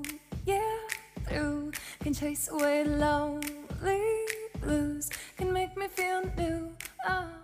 [2.11, 4.01] Can chase away lonely
[4.59, 6.69] blues, can make me feel new.
[7.07, 7.40] Oh.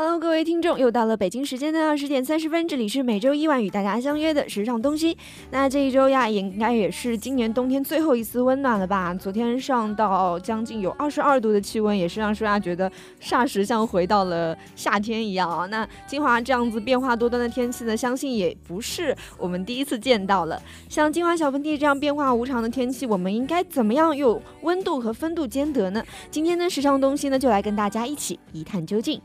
[0.00, 5.18] Hello，各位听众，又到了北京时间的二十点三十分，这里是每周一晚与大家相约的时尚东西。
[5.50, 9.12] 那这一周呀，也应该也是今年冬天最后一丝温暖了吧？
[9.12, 12.88] 昨天上到将近有二十二度的气温，也是让舒亚觉得
[13.20, 15.66] 霎时像回到了夏天一样啊。
[15.66, 20.62] 那金华这样子变化多端的天气呢，相信也不是我们第一次见到了。
[20.88, 26.00] 像金华小盆地这样变化无常的天气，我们应该怎么样有温度和风度兼得呢？
[26.30, 29.20] 今天的时尚东西呢，就来跟大家一起一探究竟。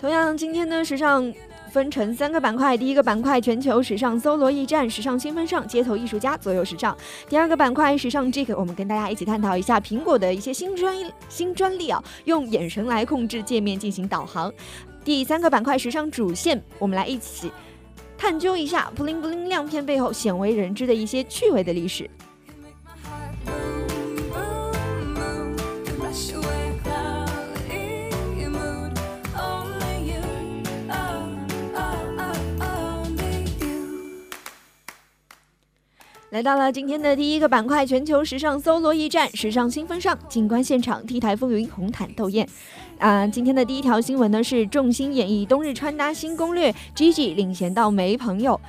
[0.00, 1.30] 同样，今天呢，时尚
[1.72, 2.76] 分成三个板块。
[2.76, 6.96] 第一个板块，全球时尚搜罗驿站，时尚新风尚，街头艺术家，左右时尚。
[7.28, 10.94] 第二个板块，时尚 Geek，我们跟大家一起探讨一下苹果的一些新专
[11.28, 14.52] 新专利啊，用眼神来控制界面进行导航。
[15.04, 17.50] 第三个板块，时尚主线，我们来一起
[18.16, 22.08] 探究一下 bling bling 亮片背后鲜为人知的一些趣味的历史。
[36.30, 42.46] 来到了今天的第一个板块，全球时尚搜罗驿站，时尚新风尚，静观现场，T 台风云，红毯斗艳。
[42.98, 48.60] 啊、今天的第一条新闻呢是众星演绎冬日穿搭新攻略，Gigi 领衔到没朋友。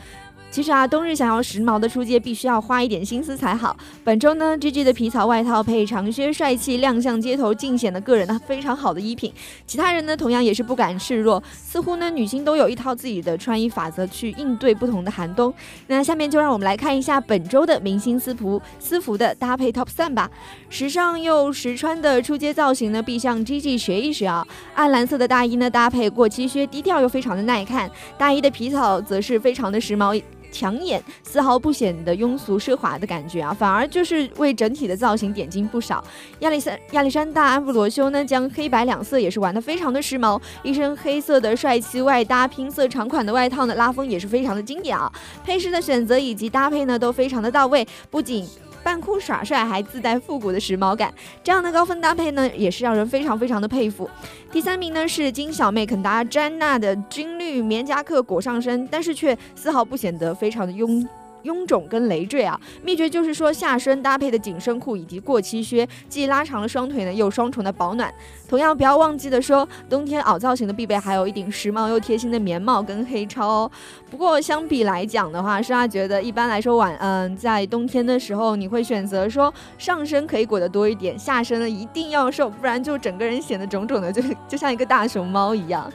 [0.51, 3.77] 其实啊，冬日想要时髦的出街，必须要花一点心思才好。
[4.03, 9.31] 本周呢，G G 的皮草外套配长靴，帅气亮相街头，尽显的个人的非常好的衣品。
[9.67, 15.53] 其他人呢，同样也是不敢示弱，似乎呢，女星都有一套自己的穿衣法则去应对不同的寒冬。
[15.85, 20.29] 那下面就让我们来看一下本周的明星私服私服的搭配 Top 三吧。
[20.67, 24.45] 时尚又实穿的出街造型呢，必向 G G 学一学啊。
[24.73, 27.89] 暗蓝色的大衣呢，搭配过膝靴，低调又非常的耐看。
[28.17, 30.19] 大衣的皮草则是非常的时髦。
[30.51, 36.03] 抢眼，丝毫不显得庸俗奢华的感觉啊，反而就是为整体的造型点睛不少。
[36.39, 45.11] 亚历山亚历山大安布罗修呢，将黑白两色也是玩得非常的时髦，一身黑色的帅气外搭拼色长款的外套呢，拉风也是非常的经典啊。
[45.43, 48.47] 配饰的选择以及搭配呢，都非常的到位，不仅
[48.83, 51.13] 扮酷耍帅，还自带复古的时髦感。
[51.43, 54.09] 这样的高分搭配呢，也是让人非常非常的佩服。
[54.51, 61.07] 第三名呢是金小妹肯达詹娜的军绿棉夹克裹上身，但是却丝毫不显得非常的臃。
[61.43, 68.13] 臃肿跟累赘啊，秘诀就是说下身搭配的紧身裤以及过膝靴，既拉长了双腿呢，又双重的保暖。
[68.47, 73.71] 同样不要忘记的说，冬天袄造型的必备还有一顶时髦又贴心的棉帽跟黑超哦。
[74.09, 85.91] 不过相比来讲的话，莎莎觉得一般来说晚嗯，在冬天的时候，你会选择说上身可以裹得多一点，下身呢一定要瘦，不然就整个人显得肿肿的，就就像一个大熊猫一样。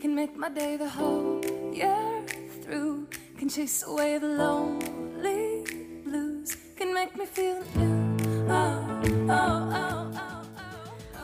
[0.00, 1.40] Can make my day the whole
[1.74, 2.07] year
[2.68, 3.06] through.
[3.38, 5.64] Can chase away the lonely
[6.04, 6.56] blues.
[6.76, 8.46] Can make me feel new.
[8.50, 10.07] Oh, oh, oh, oh, oh.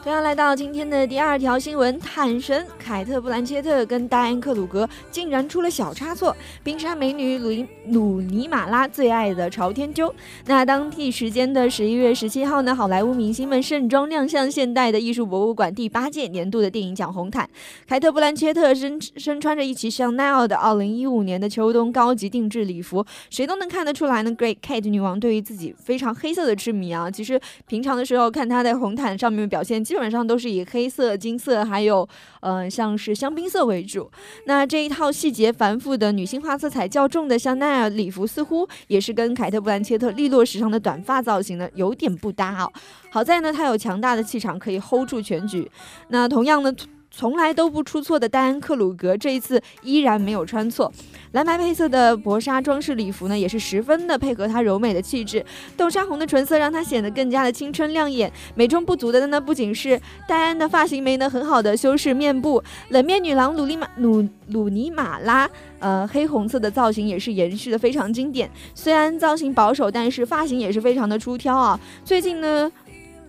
[0.04, 10.14] 同样来到今天的第二条新闻，坦神凯特·布兰切特跟戴安·克鲁格竟然出了小差错，冰山美女鲁尼鲁尼马拉最爱的朝天鸠。
[10.44, 17.48] 那当地时间的十一月十七号呢，好莱坞明星们盛装亮相现代的艺术博物馆第八届年度的电影奖红毯。
[17.88, 27.10] 凯特·布兰切特身身穿着一袭香奈儿的二零一五年的秋冬高级定制礼服，谁都能看得出来呢，Great Kate 女王对于自己非常黑色的痴迷啊。
[27.10, 32.06] 其实平常的时候看她在红毯上面表现，基基本上都是以黑色、金色还有
[32.40, 34.10] 呃像是香槟色为主。
[34.46, 42.72] 那这一套细节繁复的女性化色彩较重的香奈儿礼服，似乎也是跟凯特·布兰切特利落时尚的短发造型呢有点不搭哦。
[43.08, 45.70] 好在呢，它有强大的气场可以 hold 住全局。
[46.08, 46.74] 那同样呢。
[47.16, 50.92] 从来都不出错的戴安·克鲁格这一次依然没有穿错，
[51.30, 55.44] 蓝白配色的薄纱装饰礼服呢，也是十分的配合她柔美的气质。
[55.76, 58.30] 豆沙红的唇色让她显得更加的青春亮眼。
[58.56, 68.50] 美中不足的呢，不仅是戴安的发型没能很好的修饰面部，冷面女郎鲁尼马鲁鲁尼马拉，呃，黑红色的造型也是延续的非常经典。
[68.74, 71.78] 虽然造型保守，但是发型也是非常的出挑啊。
[72.04, 72.70] 最近呢。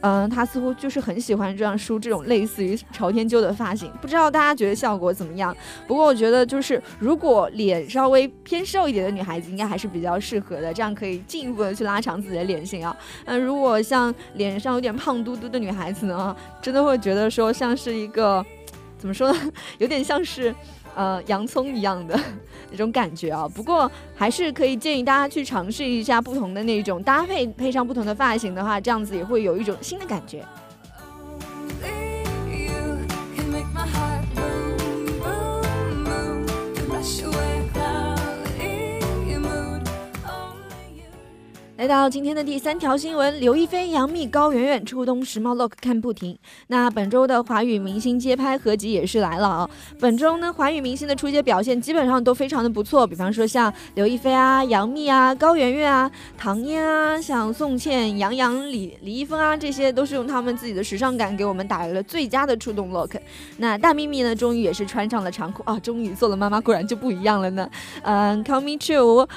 [0.06, 5.56] 嗯，他似乎就是很喜欢这样梳这种类似于朝天揪的发型，不知道大家觉得效果怎么样？
[5.88, 12.96] 不过我觉得就是如果脸稍微偏瘦一点的女孩子，应该还是比较适合的，这样可以进一步的去拉长自己的脸型啊。
[13.25, 18.46] 嗯，如果像脸上有点胖嘟嘟的女孩子呢，真的会觉得说像是一个
[19.00, 20.54] 怎么说呢， 有点像是。
[20.95, 22.19] 呃，洋葱一样的
[22.71, 30.44] 那种感觉啊，不过还是可以建议大家去尝试一下不同的那种搭配，配上不同的发型的话，这样子也会有一种新的感觉。
[41.85, 46.35] 来到今天的第三条新闻，刘亦菲、杨幂、高圆圆出动时髦 look 看不停。
[46.65, 49.69] 那本周的华语明星街拍合集也是来了啊。
[49.99, 63.15] 本周呢，华语明星的出街表现基本上都非常的不错，比方说像刘亦菲啊、杨幂啊、高圆圆啊、唐嫣啊，像宋茜、杨洋、李李易峰啊，这些都是用他们自己的时尚感给我们打来了最佳的出动 look。
[63.57, 67.69] 那大幂幂呢，终于也是穿上了长裤啊，终于做了妈妈，果然就不一样了呢。
[68.01, 69.27] 嗯，Call me true。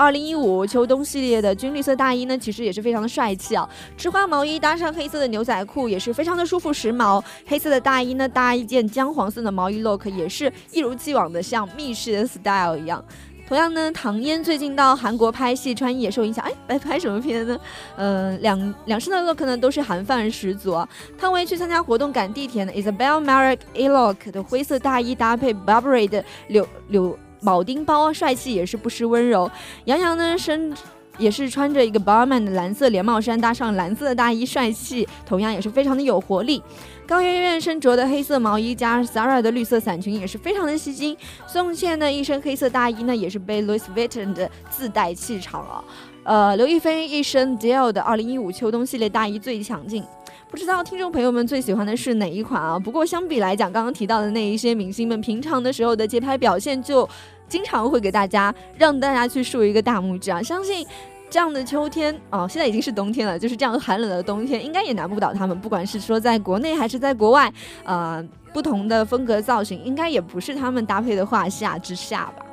[0.00, 3.68] 二零一五秋冬系列的军绿色大衣呢，其实也是非常的帅气啊！
[3.98, 7.22] 织花毛衣搭上黑色的牛仔裤，也是非常的舒服时髦。
[7.46, 13.04] 黑色的大衣呢，搭一件姜黄色的毛衣 look，也是一如既往的像密室的 style 一样。
[13.46, 16.42] 同样呢，唐嫣最近到韩国拍戏，穿衣也受影响。
[16.46, 17.60] 哎，来拍什么片呢？
[17.96, 20.82] 嗯，两两身的 look 呢都是韩范十足。
[21.18, 27.18] 汤唯去参加活动赶地铁呢，Isabel Marriott A look 的灰色大衣搭配 Burberry 的柳柳。
[27.42, 29.50] 铆钉包帅气也是不失温柔。
[29.84, 30.72] 杨洋呢身
[31.18, 36.62] 也是穿着一个 Barman 的蓝色连帽衫，搭上蓝色的大衣，帅气，同样也是非常的有活力。
[37.06, 41.16] 高圆圆身着的黑色毛衣加 Zara 的绿色伞裙也是非常的吸睛。
[41.46, 45.84] 宋茜呢一身黑色大衣呢也是被 Louis Vuitton 的自带气场了。
[46.22, 50.04] 呃，刘亦菲一身 Dior 的2015秋冬系列大衣最强劲。
[50.50, 52.76] 不知道听众朋友们最喜欢的是哪一款啊？
[52.76, 57.08] 不过相比来讲，刚刚提到的那一些明星们平常的时候的节拍表现，就
[57.48, 60.42] 经常会给大家让大家去竖一个大拇指啊！
[60.42, 60.84] 相信
[61.30, 65.58] 这样的秋天哦，现在已经是冬天了，就是这样寒冷的冬天，应该也难不倒他们。
[65.60, 67.52] 不管是说在国内还是在国外，
[67.84, 68.20] 呃，
[68.52, 72.46] 不同的风格造型，应该也不是他们搭配的话下之下吧。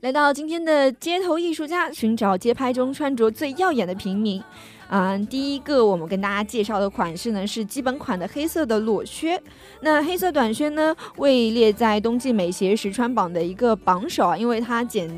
[0.00, 4.42] 来到今天的街头艺术家，寻找街拍中穿着最耀眼的平民。
[4.90, 9.42] 嗯，第一个我们跟大家介绍的款式呢是基本款的黑色的裸靴。
[9.80, 15.08] 那黑色短靴呢位列在冬季美鞋时穿榜的一个榜首啊，因为它简。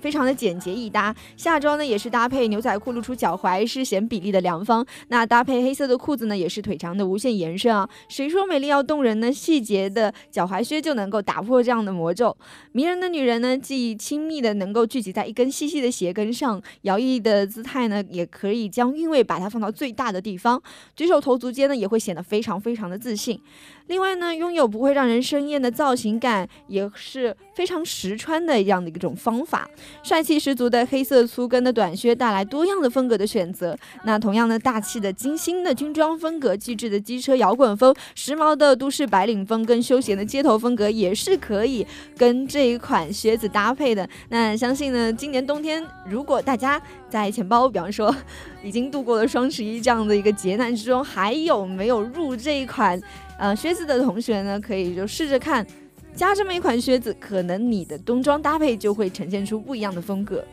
[0.00, 4.84] 非常的简洁易搭，下装呢也是搭配牛仔裤，露出脚踝是显比例的良方。
[5.08, 7.88] 那搭配黑色的裤子呢，也是腿长的无限延伸啊。
[8.08, 9.32] 谁说美丽要动人呢？
[9.32, 12.36] 细节的脚踝靴就能够打破这样的魔咒。
[12.72, 20.62] 迷人的女人呢，既亲密的能够聚集在一根细细的鞋跟上，摇曳的姿态呢，也可以将韵味把它放到最大的地方。
[20.94, 23.40] 举手投足间呢，也会显得非常非常的自信。
[23.88, 29.68] 另外呢，拥有不会让人生厌的造型感，也是非常实穿的这样的一种方法。
[30.02, 33.76] 帅气十足的黑色粗跟的短靴带来多样的风格的选择。
[34.04, 44.06] 那同样的大气的精心的军装风格，机智的机车摇滚风，时髦的都市白领风，跟休闲的街头风格，也是可以跟这一款靴子搭配的。
[44.28, 48.14] 那相信呢，今年冬天，如果大家在钱包，比方说
[48.62, 53.00] 已经度过了双十一这样的一个劫难之中，还有没有入这一款？
[53.38, 55.64] 呃，靴子的同学呢，可以就试着看，
[56.12, 60.44] 加这么一款靴子，可能你的冬装搭配就会呈现出不一样的风格。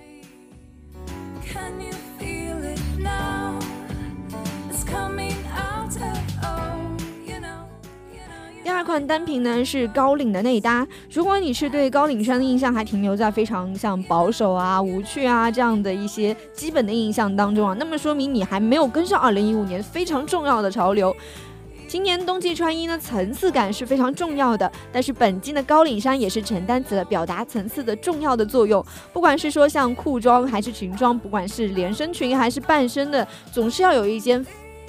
[8.64, 10.88] 第二款单品呢是高领的内搭。
[11.12, 21.16] 如果你是对高领衫的印象还停留在非常像保守啊、无趣啊这样的一些基本的印象当中啊，那么说明你还没有跟上2015年非常重要的潮流。
[21.88, 24.70] 今年冬季穿衣呢，层次感是非常重要的。
[24.92, 28.84] 但是本季的高领衫也是承担起了表达层次的重要的作用。
[29.14, 34.46] 不管是说像裤装还是裙装，不管是连身裙还是半身的，总是要有一件。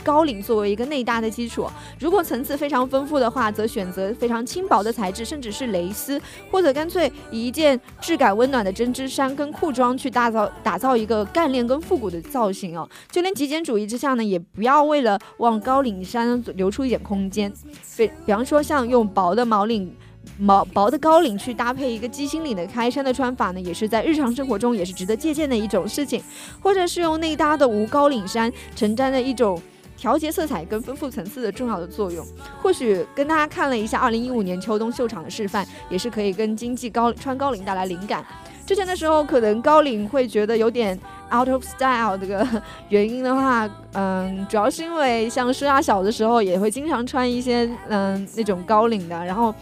[0.06, 1.66] 高领作为一个内搭的基础，
[1.98, 12.88] 如果层次非常丰富的话，则选择非常轻薄的材质，甚至是蕾丝，或者干脆以一件质感温暖的针织衫跟裤装去打造打造一个干练跟复古的造型哦。
[13.10, 17.52] 就连极简主义之下呢，也不要为了往高领衫留出一点空间。
[17.96, 19.92] 比比方说像用薄的毛领、
[20.38, 26.22] 毛薄的高领去搭配一个鸡心领的开衫的穿法呢，也是在日常生活中也是值得借鉴的一种事情。
[26.62, 29.60] 或者是用内搭的无高领衫承担的一种。
[29.96, 32.26] 调节色彩跟丰富层次的重要的作用。
[32.62, 38.24] 或许跟大家看了一下二零一五年秋冬秀场的示范，也是可以跟经济高穿高领带来灵感。
[38.66, 40.98] 之前的时候，可能高领会觉得有点
[41.32, 42.46] out of style，这个
[42.88, 49.54] 原因的话，嗯，主要是因为像舒亚小的时候也会经常穿一些嗯那种高领的，然后。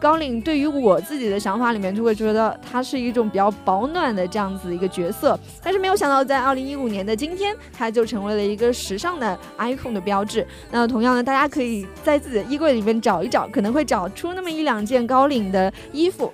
[0.00, 10.46] 高领对于我自己的想法里面，就会觉得它是一种比较保暖的这样子一个角色，但是没有想到在二零一五年的今天，它就成为了一个时尚的 icon 的标志。
[10.70, 16.32] 那同样呢，大家可以在自己的衣柜里面找一找，可能会找出那么一两件高领的衣服，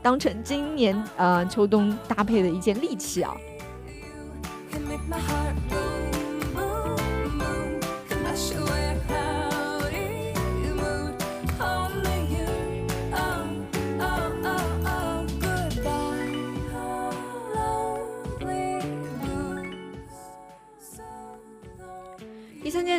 [0.00, 3.36] 当成今年呃秋冬搭配的一件利器啊。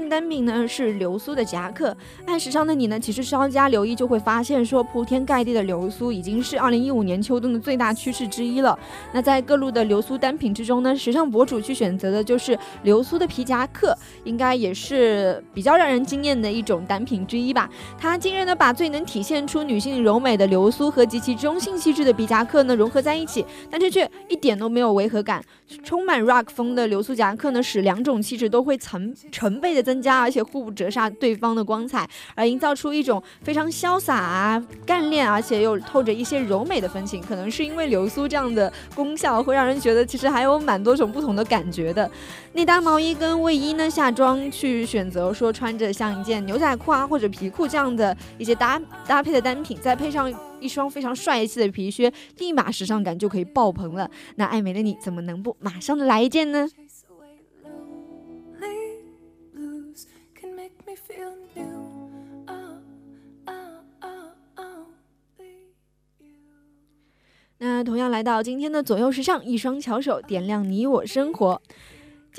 [0.10, 1.96] 单品呢是流苏的夹克。
[2.26, 8.78] 爱时尚的你呢，其实稍加留意就会发现，说铺天盖地的流苏已经是二零一五年秋冬的最大趋势之一了。
[9.14, 17.70] 那在各路的流苏单品之中呢，时尚博主去选择的就是流苏的皮夹克，应该也是比较让人惊艳的一种单品之一吧。
[17.96, 25.44] 它惊人的把最能体现出女性柔美的流苏和极其中性气质的皮夹克呢融合在一起，但是却一点都没有违和感。
[25.84, 29.60] 充满 rock 风的流苏夹克呢，使两种气质都会成成。
[29.60, 37.22] 倍的增加，而且互不折煞对方的光彩，而营造出一种非常潇洒啊、干练，而且又透着一些柔美的风情。
[37.22, 42.10] 可能是因为流苏这样的功效，会让人觉得其实还有蛮多种不同的感觉的。
[42.54, 54.10] 内搭毛衣跟卫衣呢，下装去选择说穿着像一件牛仔裤啊或者皮裤这样的一些搭搭配的单品，再配上一双非常帅气的皮靴，立马时尚感就可以爆棚了。
[54.36, 56.68] 那爱美的你怎么能不马上来一件呢？
[67.62, 71.62] 那同样来到今天的左右时尚，一双巧手点亮你我生活。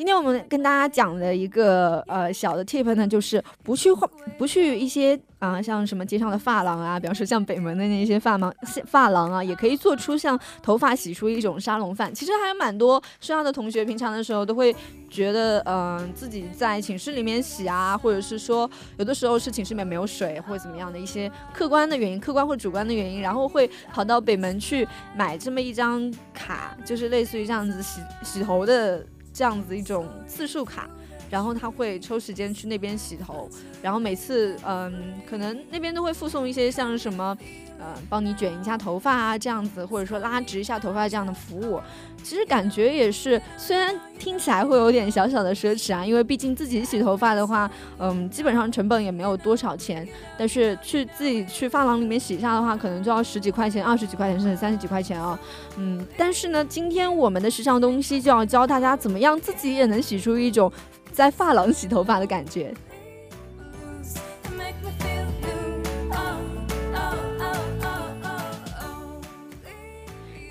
[0.01, 8.51] 今天我们跟大家讲的一个呃小的 tip 呢，就是不去画，不去一些啊像什么街上的发廊啊，比方说像北门的那些发廊
[8.87, 12.15] 发廊啊，也可以做出像头发洗出一种沙龙范。
[12.15, 14.75] 其实还有蛮多学校的同学，平常的时候都会
[15.11, 29.05] 觉得，嗯，自己在寝室里面洗啊，或者是说有的时候是寝室里面没有水或者怎么样的一些客观的原因，客观或主观的原因，然后会跑到北门去买这么一张卡，就是类似于这样子洗洗头的。
[29.33, 30.89] 这样子一种次数卡，
[31.31, 33.49] 然后他会抽时间去那边洗头，
[33.81, 37.37] 然后每次嗯，可能那边都会附送一些像什么。
[37.83, 41.81] 呃，帮你卷一下头发啊，这样子，或者说拉直一下头发这样的服务，
[42.23, 50.07] 其实感觉也是，虽然听起来会有点小小的奢侈啊，因为毕竟自己洗头发的话，嗯，基本上成本也没有多少钱，
[50.37, 55.41] 但是去自己去发廊里面洗一下的话，可能就要十几块钱、二十几块钱，甚至三十几块钱啊，
[55.79, 60.71] 嗯，但是呢，今天我们的时尚东西就要教大家怎么样自己也能洗出一种
[61.13, 62.75] 在发廊洗头发的感觉。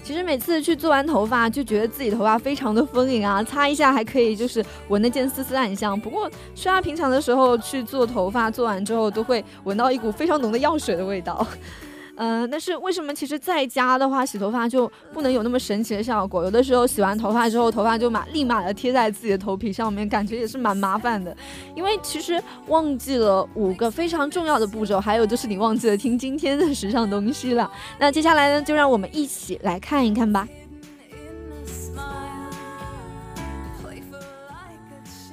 [0.03, 5.99] 其实每次去做完头发，就觉得自己头发非常的丰盈啊，擦一下还可以，就是闻那件丝丝暗香。
[5.99, 11.45] 不过，虽然平常的时候去做头发，做完之后都会闻到一股非常浓的药水的味道。
[12.21, 16.43] 嗯，但是为什么其实在家的话洗头发就不能有那么神奇的效果？
[16.43, 21.33] 有的时候洗完头发之后，头发就马立马的贴在自己的头皮上面，感觉也是蛮麻烦的。
[21.73, 27.71] 因为其实忘记了五个非常重要的步骤，还有就是你忘记了听今天的时尚东西了。
[27.97, 30.45] 那接下来呢，就让我们一起来看一看吧。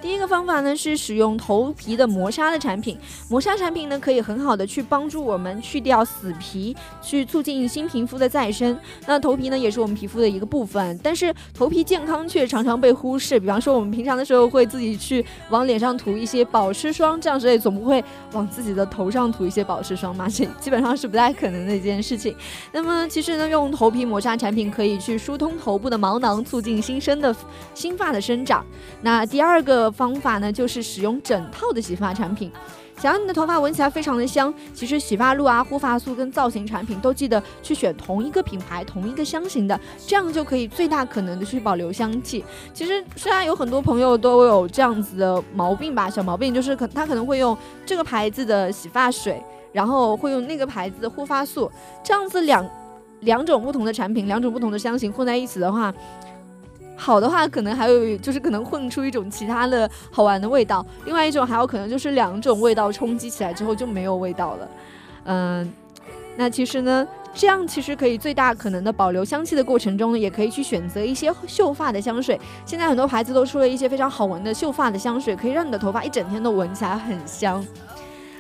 [0.07, 2.97] 第一个方法呢是使用头皮的磨砂的产品，
[3.29, 8.79] 磨砂产品呢可以很好的去帮助我们去掉死皮，去促进新皮肤的再生。
[9.09, 13.41] 那头皮呢也是我们皮肤的一个部分，但是头皮健康却常常被忽视。
[13.41, 20.29] 比方说我们平常的时候会自己去往脸上涂一些保湿霜，这样之类，总不会往自己的头上涂一些保湿霜嘛？
[20.29, 22.33] 这基本上是不太可能的一件事情。
[22.71, 27.35] 那么其实呢，用头皮磨砂产品可以去疏通头部的毛囊，促进新生的
[27.75, 28.65] 新发的生长。
[29.03, 29.93] 那第二个。
[29.97, 32.53] 方法呢，就是使用整套的洗发产品，
[33.01, 34.53] 想要你的头发闻起来非常的香。
[34.75, 42.45] 其实洗发露啊、护发素跟造型产品都记得去选同一个品牌、同一个香型的，这样就可以最大可能的去保留香气。
[42.75, 51.73] 其实虽然有很多朋友都有这样子的毛病吧，小毛病就是可他可能会用这个牌子的洗发水，然后会用那个牌子的护发素，
[52.05, 52.69] 这样子两
[53.21, 55.93] 两种不同的产品、两种不同的香型混在一起的话。
[56.97, 64.69] 好的话，可能还有就是可能混出一种其他的好玩的味道；另外一种还有可能就是两种味道冲击起来之后就没有味道了。
[65.25, 65.73] 嗯，
[66.37, 72.41] 那其实呢，这样其实可以最大可能的保留香气的过程中呢，也可以去选择一些秀发的香水。
[72.65, 77.65] 现在很多牌子都出了一些非常好闻的秀发的香水，可以让你的头发一整天都闻起来很香。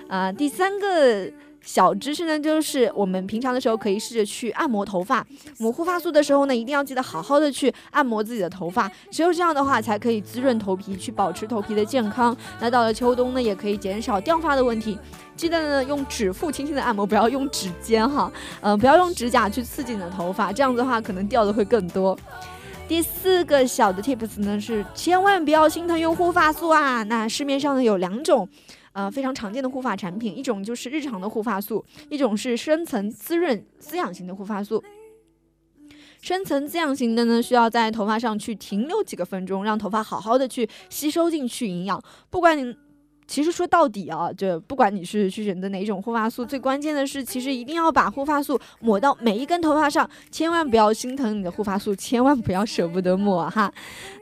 [0.08, 1.30] 啊，第三个。
[1.62, 5.26] 小知识呢，就是我们平常的时候可以试着去按摩头发，
[5.58, 12.36] 抹护发素的时候呢，一定要记得好好的去按摩自己的头发，只有这样的话才可以滋润头皮，去保持头皮的健康。
[12.60, 14.96] 那到了秋冬呢，也可以减少掉发的问题。
[15.36, 22.16] 记得呢，用指腹轻轻的按摩，不要用指尖哈，嗯，不要用指甲去刺激你的头发，这样子的话可能掉的会更多。
[22.88, 27.02] 第四个小的 tips 呢是，千万不要心疼用护发素啊。
[27.02, 28.48] 那市面上呢有两种。
[28.96, 34.82] 呃，非常常见的护发产品，一种就是日常的护发素，一种是深层滋润滋养型的护发素。
[36.22, 42.02] 深层滋养型的呢，需要在头发上去停留几个分钟，让头发好好的去吸收进去营养。
[42.30, 42.74] 不管你。
[43.26, 53.72] 其实说到底啊，就不管你是去选择哪一种护发素，最关键的是，其实一定要把护发素抹到每一根头发上，千万不要心疼你的护发素，千万不要舍不得抹哈。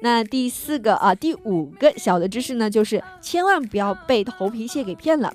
[0.00, 5.32] 那第四个啊，第五个小的知识呢，就是千万不要被头皮屑给骗了。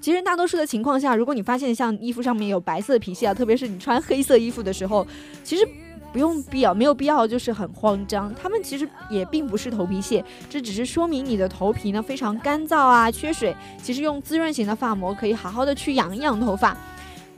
[0.00, 5.06] 其实大多数的情况下，如果你发现像衣服上面有白色的皮屑啊，特别是你穿黑色衣服的时候，
[5.42, 5.68] 其实。
[6.12, 8.34] 不用必要，没有必要，就是很慌张。
[8.34, 13.54] 他们其实也并不是头皮屑，这只是说明你的头皮呢非常干燥啊，缺水。
[13.82, 16.76] 其实用滋润型的发膜可以好好的去养一养头发。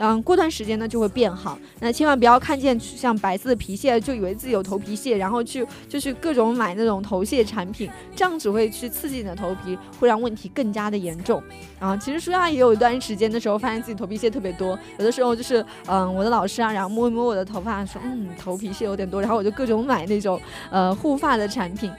[0.02, 1.58] 嗯，过段时间呢就会变好。
[1.78, 11.42] 那千万不要看见像白色的皮屑就以为自己有头皮屑，然后去就去各种买那种头屑产品，这样只会去刺激你的头皮，会让问题更加的严重。
[11.78, 20.40] 啊，其实舒亚也有一段时间的时候，发现自己头皮屑特别多，有的时候就是嗯，我的老师啊，然后摸一摸我的头发，说嗯头皮屑有点多，然后我就各种买那种
[20.70, 21.92] 呃护发的产品，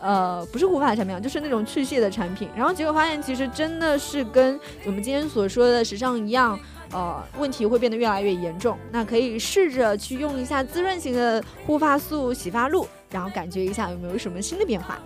[0.00, 6.58] 呃不是护发的产品，就是那种去屑的产品，然后结果发现其实真的是跟我们今天所说的时尚一样。
[6.94, 8.78] 呃，问题会变得越来越严重。
[8.92, 14.98] 那可以试着去用一下滋润型的护发素、洗发露，然后感觉一下有没有什么新的变化。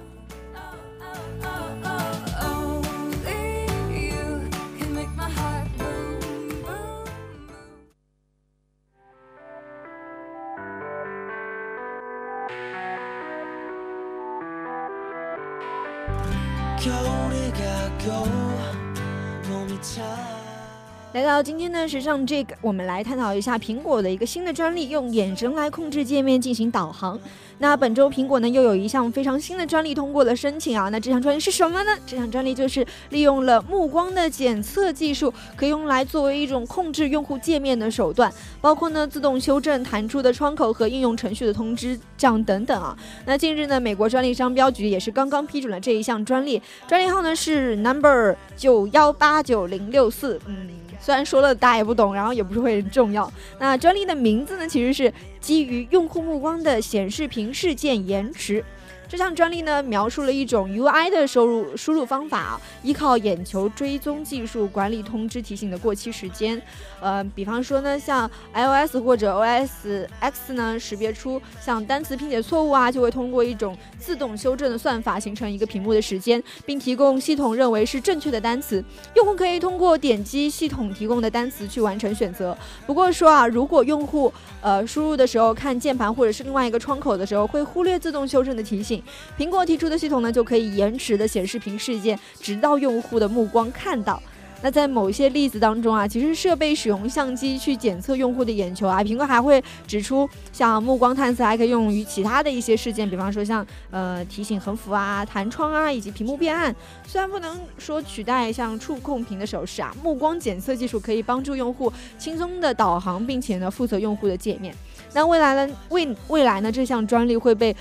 [21.43, 27.19] 今天的时尚这个，我们来探讨一下苹果的一个新的专利，用眼神来控制界面进行导航。
[27.61, 31.91] 那本周苹果呢又有一项非常新的专利通过了申请啊，那这项专利是什么呢？
[32.07, 42.97] 这项专利就是利用了目光的检测技术，可以用来作为一种控制用户界面的手段，包括呢自动修正弹出的窗口和应用程序的通知这样等等啊。
[43.27, 50.88] 那近日呢，美国专利商标局也是刚刚批准了这一项专利，专利号呢是 Number 九幺八九零六四，嗯。
[51.01, 53.31] 虽然说了大家也不懂，然后也不是会很重要。
[53.59, 58.65] 那专利的名字呢，其实是基于用户目光的显示屏事件延迟。
[59.11, 66.61] 这项专利呢，描述了一种 UI 的收入输入方法，依靠眼球追踪技术管理通知提醒的过期时间。
[67.01, 78.83] 呃，比方说呢，像 iOS 或者 OS X 呢，识别出像单词拼写错误啊，就会通过一种自动修正的算法形成一个屏幕的时间，并提供系统认为是正确的单词。
[79.15, 82.57] 用户可以通过点击系统提供的单词去完成选择。
[82.87, 89.03] 不过说啊，如果用户呃输入的时候看键盘或者是另外一个窗口的时候，会忽略自动修正的提醒，
[89.39, 94.21] 苹果提出的系统呢就可以延迟的显示屏事件，直到用户的目光看到。
[94.61, 106.75] 那在某些例子当中啊，其实设备使用相机去检测用户的眼球啊，苹果还会指出，像目光探测还可以用于其他的一些事件，比方说像呃提醒横幅啊、弹窗啊，以及屏幕变暗。
[107.07, 114.75] 虽然不能说取代像触控屏的手势啊，目光检测技术可以帮助用户轻松的导航，并且呢负责用户的界面。
[115.13, 117.75] 那未来呢，未未来呢，这项专利会被。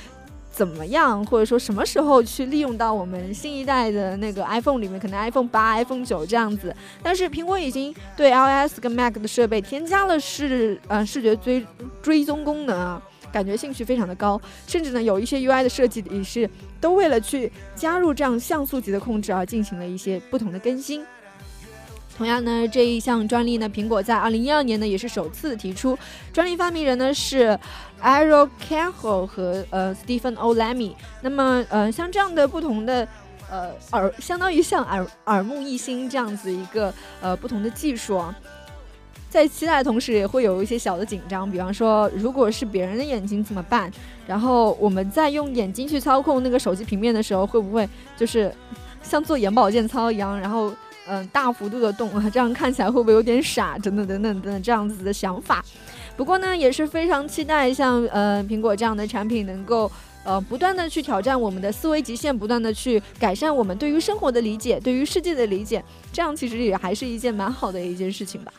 [0.58, 6.76] 怎么样，或者说什么时候去利用到我们新一代的那个 iPhone 里面，可能 iPhone 八、iPhone 九这样子。
[7.04, 11.64] 但是苹果已经对 iOS 跟 Mac 的设备添加了视呃视觉追
[12.02, 13.00] 追踪功能啊，
[13.32, 14.42] 感觉兴趣非常的高。
[14.66, 16.50] 甚至呢，有一些 UI 的设计也是
[16.82, 21.06] 都为了去加入这样像素级的控制而进行了一些不同的更新。
[22.18, 25.98] 同样呢，这一项专利呢，苹果在二零一二年呢也是首次提出，
[26.34, 27.58] 专利发明人呢是
[28.02, 30.94] Aro Cahill 和呃 Stephen O'Lamy。
[31.22, 33.08] 那么呃像这样的不同的
[33.52, 38.36] 呃耳，相当于像耳耳目一新这样子一个呃不同的技术啊。
[39.30, 41.50] 在期待的同时，也会有一些小的紧张。
[41.52, 43.92] 比方说，如果是别人的眼睛怎么办？
[44.26, 48.52] 然后我们在用眼睛去操控那个手机平面的时候，会不会就是
[49.04, 50.74] 像做眼保健操一样，然后
[51.08, 52.28] 嗯大幅度的动啊？
[52.32, 53.78] 这样看起来会不会有点傻？
[53.80, 55.64] 等等等等等等这样子的想法。
[56.16, 59.92] 不过呢，也是非常期待像呃苹果这样的产品能够
[60.24, 65.84] 呃不断的去挑战我们的思维极限，不断的去改善我们对于生活的理解，对于世界的理解。
[66.12, 68.52] 这样其实也还是一件蛮好的一件事情吧。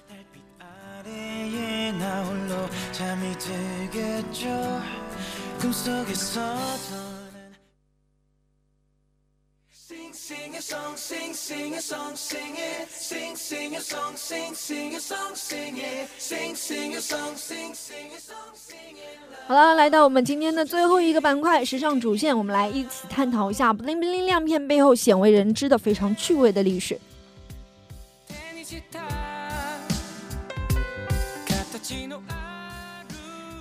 [10.28, 14.94] Sing a song sing sing a song sing it sing sing a song sing sing
[14.94, 23.72] a song sing it sing sing a song sing sing a song sing it 好了，来到我们今天的最后一个板块——时尚主线，我们来一起探讨一下
[23.72, 27.00] bling bling 亮片背后鲜为人知的非常趣味的历史。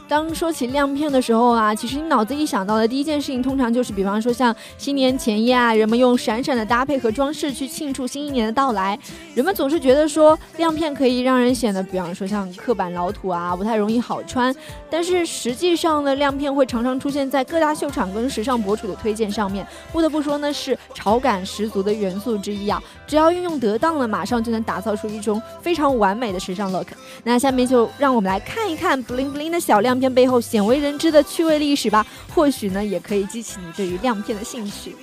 [0.07, 8.97] 当说起亮片的时候啊，其实你脑子一想到的第一件事情，通常就是，比方说像新年前夜啊，人们用闪闪的搭配和装饰去庆祝新一年的到来。
[9.35, 14.55] 人们总是觉得说亮片可以让人显得，比方说像刻板老土啊，不太容易好穿。
[14.89, 19.67] 但是实际上呢，亮片会常常出现在各大秀场跟时尚博主的推荐上面。
[19.91, 22.81] 不得不说呢，是潮感十足的元素之一啊。
[23.05, 26.87] 只要运用得当了，马上就能打造出一种非常完美的时尚 look。
[27.23, 32.05] 那下面就让我们来看一看 bling bling 的小亮片背后鲜为人知的趣味历史吧。
[32.33, 34.95] 或许呢，也可以激起你对于亮片的兴趣。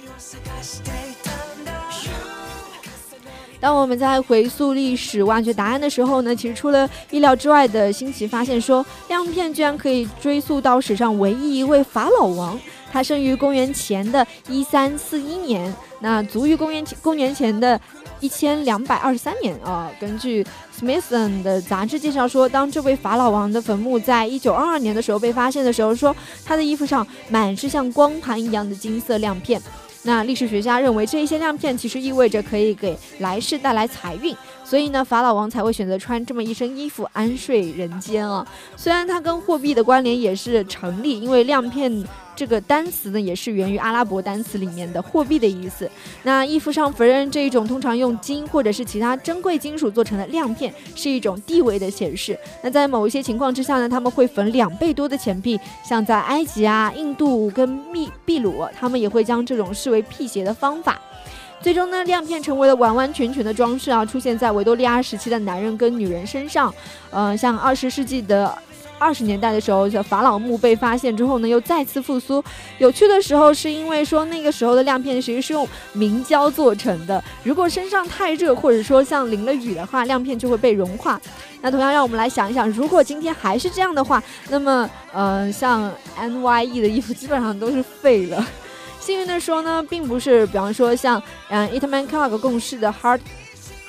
[3.61, 12.61] 当我们在回溯历史、挖掘答案的时候呢，其实出了意料之外的新奇发现说，亮片居然可以追溯到史上唯一一位法老王。
[12.92, 17.80] 他生于公元前的一三四一年，那卒于公元前公元前的
[18.20, 19.90] 一千两百二十三年啊。
[19.98, 20.46] 根据
[20.81, 29.61] Smithson 的杂志介绍说，当这位法老王的坟墓在一九二二年的时候被发现的时候，说他的衣服上满是像光盘一样的金色亮片。
[30.07, 38.47] 那历史学家认为，这一些亮片其实意味着可以给来世带来财运，所以呢，法老王才会选择穿这么一身衣服安睡人间啊。
[38.77, 42.05] 虽然它跟货币的关联也是成立，因为亮片
[42.37, 45.90] 这个单词呢，也是源于阿拉伯单词里面的货币的意思。
[46.23, 52.38] 那衣服上缝纫这一种通常用金或者是其他珍贵金属做成的亮片，是一种地位的显示。
[52.62, 61.01] 那在某一些情况之下呢，他们会缝两倍多的钱币，像在埃及啊、印度跟秘秘鲁，他们也会将这种视为辟邪的方法。
[61.61, 66.73] 最终呢，亮片成为了完完全全的装饰啊，出现在维多利亚时期的男人跟女人身上。
[67.11, 68.53] 呃，像二十世纪的
[69.05, 72.43] 二十年代的时候，叫法老墓被发现之后呢，又再次复苏。
[72.79, 81.21] 有趣的时候是因为说那个时候的亮片其实是用明胶做成的，如果身上太热或者说像淋了雨的话，亮片就会被融化。
[81.61, 88.47] 那同样让我们来想一想，如果今天还是这样的话，那么呃，像 N Y E 的衣服基本上都是废了。
[89.01, 93.21] 幸运的说呢，并不是，比方说像嗯，Itman Clark 共事的 Hart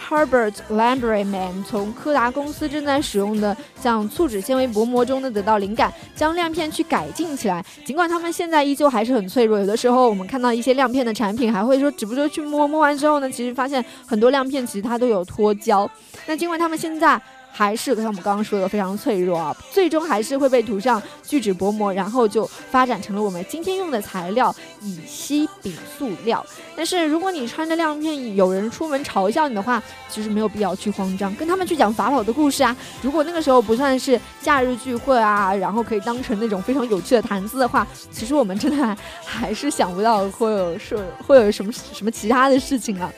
[0.07, 7.65] Herbert Landryman 从柯达公司正在使用的像醋脂纤维薄膜中呢得到灵感，将亮片去改进起来。
[7.83, 15.89] 尽管他们现在依旧还是很脆弱，有的时候我们看到一些亮片的产品，还会说只不过去摸摸完之后呢，其实发现很多亮片其实它都有脱胶。
[16.27, 17.21] 那尽管他们现在。
[17.57, 26.45] 还是像我们刚刚说的非常脆弱啊，最终还是会被涂上聚酯薄膜，然后就发展成了我们今天用的材料乙烯丙塑料。
[26.75, 32.75] 但是如果你穿着亮片，有人出门嘲笑你的话，其实没有必要去慌张，跟他们去讲法老的故事啊。
[33.01, 43.09] 如果那个时候不算是假日聚会啊，然后可以当成那种非常有趣的谈资的话，其实我们真的还是想不到会有说会有什么什么其他的事情啊。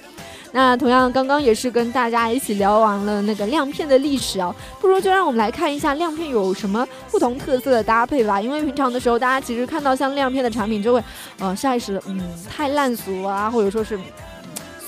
[0.51, 8.41] 那同样，刚刚也是跟大家一起聊完了那个亮片的历史啊，不如就让我们来看一下亮片有什么不同特色的搭配吧。
[8.41, 11.03] 因为平常的时候，大家其实看到像亮片的产品，就会
[11.39, 13.99] 呃下意识嗯太烂俗啊，或者说是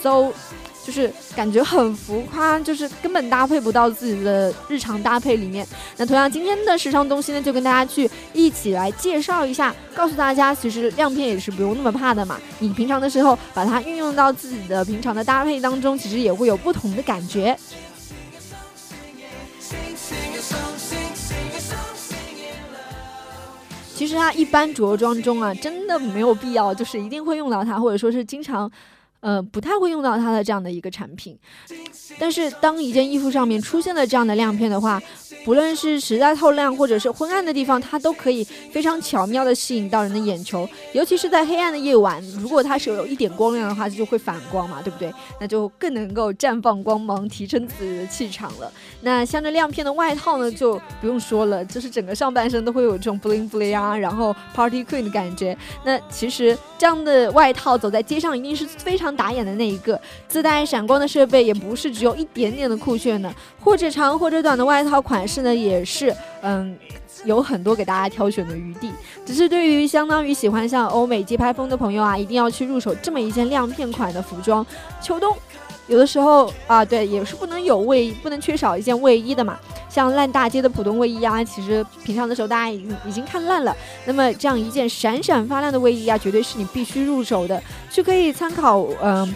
[0.01, 0.31] so
[0.89, 5.63] 就是感觉很浮夸，就是根本搭配不到自己的日常搭配里面。
[5.97, 12.39] 那同样，今天的时尚东西呢，就跟大家去一起来介绍一下，告诉大家，其实亮片也是不用那么怕的嘛。
[12.57, 17.55] 你平常的时候把它运用到自己的平常的搭配当中，其实也会有不同的感觉。
[23.93, 28.71] 其实它一般着装中啊，真的没有必要，就是一定会用到它，或者说是经常。
[29.21, 31.37] 呃，不太会用到它的这样的一个产品。
[32.17, 35.01] 但是当一件衣服上面出现了这样的亮片的话，
[35.45, 40.67] 不论是实在透亮或者是昏暗的地方，它都可以非常巧妙的吸引到人的眼球。
[40.93, 45.13] 尤其是在黑暗的夜晚，如果它是有一点光亮的话，就会反光嘛，对不对？
[45.39, 48.71] 那就更能够绽放光芒，提升自己的气场了。
[49.01, 55.57] 那像这亮片的外套呢，就不用说了，就是整个上半身都会有这种 bling bling 啊，然后 party queen 的感觉。
[55.85, 66.77] 那其实这样的外套走在街上一定是非常打眼的那一个，自带闪光的设备也不是只有一点点的酷炫呢，或者长或者短的外套款式呢，也是嗯
[67.25, 68.91] 有很多给大家挑选的余地。
[69.25, 74.65] 只是对于相当于喜欢像欧美街拍风的朋友啊，一定要去入手这么一件亮片款的服装，
[75.01, 75.35] 秋冬。
[75.89, 79.59] 有的时候啊，对，也是不能有卫，不能缺少一件卫衣的嘛。
[79.89, 83.75] 像烂大街的普通卫衣啊，其实平常的时候大家已经已经看烂了。
[84.05, 89.33] 那么这样一件闪闪发亮的卫衣啊，绝对是你必须入手的，去可以参考嗯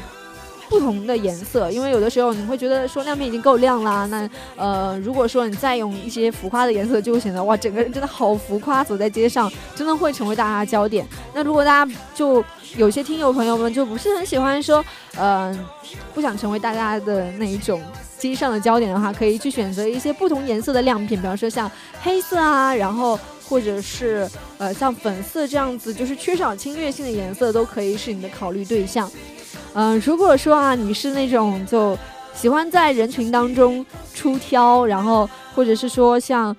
[0.70, 11.06] 不同的颜色，因为有的时候你会觉得说亮片已经够亮啦，那呃如果说你再用一些浮夸的颜色，就会显得哇整个人真的好浮夸，走在街上真的会成为大家焦点。
[11.34, 12.44] 那如果大家就
[12.76, 14.84] 有些听友朋友们就不是很喜欢说，
[15.18, 15.58] 嗯，
[16.14, 17.82] 不想成为大家的那一种
[18.18, 21.70] 街上的焦点的话，可以去选择一些不同颜色的亮片，比方说像
[22.02, 29.10] 黑色啊，然后或者是呃像粉色这样子，就是缺少侵略性的颜色，都可以是你的考虑对象。
[29.74, 31.98] 嗯，如果说啊你是那种就
[32.34, 36.56] 喜欢在人群当中出挑，然后或者是说像。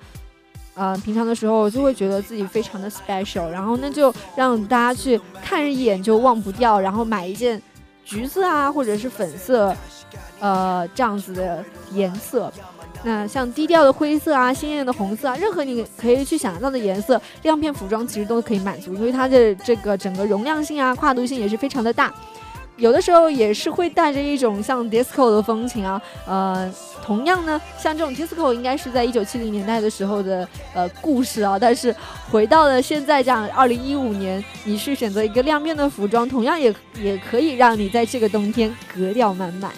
[0.75, 7.61] 呃，平常的时候就会觉得自己非常的 special，然后那就让大家去看一眼就忘不掉，然后买一件
[8.05, 9.75] 橘色啊，或者是粉色，
[10.41, 12.53] 呃，这样子的颜色。
[13.07, 22.13] 那像低调的灰色啊，鲜艳的红色啊，任何你可以去想到的颜色，亮片服装其实都可以满足，因为它的这个整个容量性啊，跨度性也是非常的大。
[22.77, 26.73] 有的时候也是会带着一种像 disco 的风情啊，呃，
[27.05, 31.95] 同样呢，像这种 disco 应该是在一九七零年代的时候的呃故事啊，但是
[32.31, 39.71] 回到了现在这样二零一五年，你去选择一个亮面的服装，同样也也可以让你在这个冬天格调满满。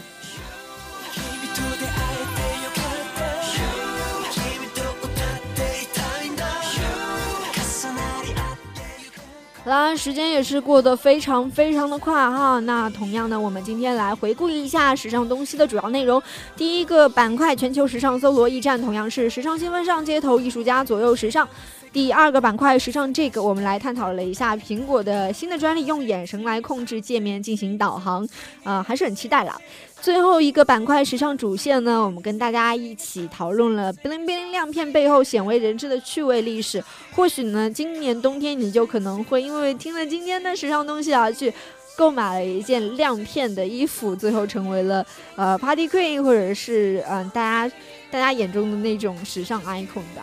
[9.66, 12.60] 啦，时间也是过得非常非常的快哈。
[12.60, 16.22] 那同样呢，我们今天来回顾一下时尚东西的主要内容。
[16.56, 21.48] 第一个板块，全球时尚搜罗驿站，同样是时尚新闻上街头艺术家左右时尚。
[21.92, 28.28] 第二个板块，时尚这个，我们来探讨了一下苹果的新的专利，用眼神来控制界面进行导航，
[28.62, 29.58] 啊，还是很期待了。
[30.00, 36.84] 最后一个板块时尚主线呢，我们跟大家一起讨论了 bling bling 亮片背后鲜为人知的趣味历史。
[37.14, 41.50] 或许呢，今年冬天你就可能会因为听了今天的时尚东西而去
[41.96, 47.74] 购买了一件亮片的衣服，最后成为了呃 party queen，或者是嗯大家
[48.10, 50.22] 大家眼中的那种时尚 icon 吧。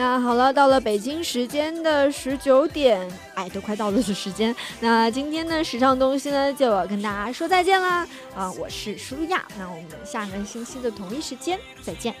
[0.00, 4.56] 那好了，到了北京时间的十九点，哎，都快到了的时间。
[4.80, 8.08] 那今天的时尚东西呢，就要跟大家说再见啦！
[8.34, 12.14] 啊，我是舒亚，那我们下个星期的同一时间再见。